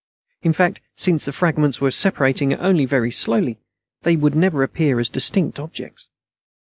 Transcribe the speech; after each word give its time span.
In 0.41 0.51
fact, 0.51 0.81
since 0.95 1.25
the 1.25 1.31
fragments 1.31 1.79
were 1.79 1.91
separating 1.91 2.55
only 2.55 2.85
very 2.87 3.11
slowly, 3.11 3.59
they 4.01 4.15
never 4.15 4.57
would 4.57 4.63
appear 4.63 4.99
as 4.99 5.09
distinct 5.09 5.59
objects. 5.59 6.09